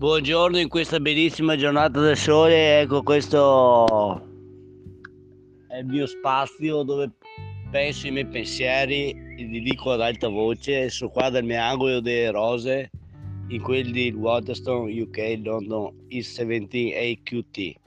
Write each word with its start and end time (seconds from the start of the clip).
Buongiorno 0.00 0.58
in 0.58 0.68
questa 0.70 0.98
bellissima 0.98 1.58
giornata 1.58 2.00
del 2.00 2.16
sole, 2.16 2.80
ecco 2.80 3.02
questo 3.02 3.84
è 5.68 5.76
il 5.76 5.84
mio 5.84 6.06
spazio 6.06 6.82
dove 6.84 7.10
penso 7.70 8.06
i 8.06 8.10
miei 8.10 8.24
pensieri 8.26 9.10
e 9.10 9.42
li 9.42 9.60
dico 9.60 9.92
ad 9.92 10.00
alta 10.00 10.28
voce, 10.28 10.88
sono 10.88 11.10
qua 11.10 11.28
dal 11.28 11.44
mio 11.44 11.60
angolo 11.60 12.00
delle 12.00 12.30
rose 12.30 12.90
in 13.48 13.60
quel 13.60 13.90
di 13.90 14.10
Waterstone 14.12 14.90
UK 15.02 15.40
London 15.42 15.94
East 16.08 16.42
17 16.42 16.96
AQT. 16.96 17.79